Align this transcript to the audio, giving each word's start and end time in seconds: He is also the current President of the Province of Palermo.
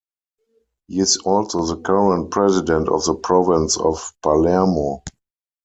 He 0.87 0.99
is 0.99 1.17
also 1.17 1.63
the 1.63 1.79
current 1.79 2.31
President 2.31 2.89
of 2.89 3.05
the 3.05 3.13
Province 3.13 3.77
of 3.77 4.15
Palermo. 4.23 5.03